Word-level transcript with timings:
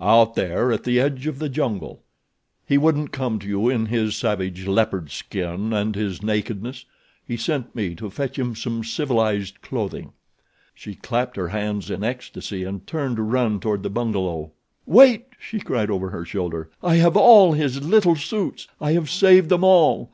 "Out 0.00 0.34
there 0.34 0.72
at 0.72 0.84
the 0.84 0.98
edge 0.98 1.26
of 1.26 1.38
the 1.38 1.50
jungle. 1.50 2.00
He 2.64 2.78
wouldn't 2.78 3.12
come 3.12 3.38
to 3.40 3.46
you 3.46 3.68
in 3.68 3.84
his 3.84 4.16
savage 4.16 4.66
leopard 4.66 5.10
skin 5.10 5.74
and 5.74 5.94
his 5.94 6.22
nakedness—he 6.22 7.36
sent 7.36 7.74
me 7.74 7.94
to 7.96 8.08
fetch 8.08 8.38
him 8.38 8.54
civilized 8.56 9.60
clothing." 9.60 10.14
She 10.74 10.94
clapped 10.94 11.36
her 11.36 11.48
hands 11.48 11.90
in 11.90 12.02
ecstasy, 12.02 12.64
and 12.64 12.86
turned 12.86 13.16
to 13.16 13.22
run 13.22 13.60
toward 13.60 13.82
the 13.82 13.90
bungalow. 13.90 14.52
"Wait!" 14.86 15.26
she 15.38 15.60
cried 15.60 15.90
over 15.90 16.08
her 16.08 16.24
shoulder. 16.24 16.70
"I 16.82 16.94
have 16.94 17.14
all 17.18 17.52
his 17.52 17.82
little 17.84 18.16
suits—I 18.16 18.92
have 18.92 19.10
saved 19.10 19.50
them 19.50 19.64
all. 19.64 20.02